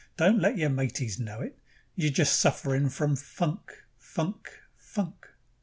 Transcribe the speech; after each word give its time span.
Don't 0.17 0.39
let 0.39 0.57
your 0.57 0.71
mateys 0.71 1.19
know 1.19 1.41
it 1.41 1.59
You're 1.95 2.11
just 2.11 2.39
sufferin' 2.39 2.89
from 2.89 3.15
funk, 3.15 3.83
funk, 3.99 4.49
funk. 4.75 5.27